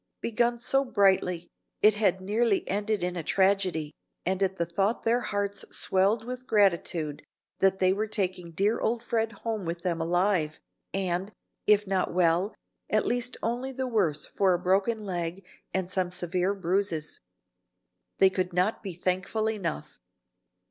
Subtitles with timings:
[0.19, 1.47] Begun so brightly,
[1.83, 3.93] it had nearly ended in a tragedy,
[4.25, 7.21] and at the thought their hearts swelled with gratitude
[7.59, 10.59] that they were taking dear old Fred home with them alive,
[10.91, 11.31] and,
[11.67, 12.55] if not well,
[12.89, 17.19] at least only the worse for a broken leg and some severe bruises.
[18.17, 19.99] They could not be thankful enough.